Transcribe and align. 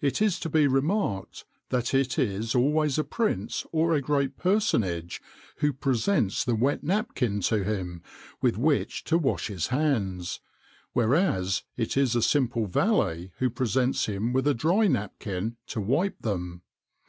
It 0.00 0.22
is 0.22 0.38
to 0.46 0.48
be 0.48 0.68
remarked, 0.68 1.44
that 1.70 1.92
it 1.92 2.20
is 2.20 2.54
always 2.54 3.00
a 3.00 3.02
prince 3.02 3.66
or 3.72 3.92
a 3.94 4.00
great 4.00 4.36
personage 4.36 5.20
who 5.56 5.72
presents 5.72 6.44
the 6.44 6.54
wet 6.54 6.84
napkin 6.84 7.40
to 7.40 7.64
him 7.64 8.00
with 8.40 8.56
which 8.56 9.02
to 9.06 9.18
wash 9.18 9.48
his 9.48 9.66
hands, 9.74 10.38
whereas 10.92 11.64
it 11.76 11.96
is 11.96 12.14
a 12.14 12.22
simple 12.22 12.66
valet 12.66 13.32
who 13.38 13.50
presents 13.50 14.06
him 14.06 14.32
with 14.32 14.44
the 14.44 14.54
dry 14.54 14.86
napkin 14.86 15.56
to 15.66 15.80
wipe 15.80 16.20
them. 16.20 16.62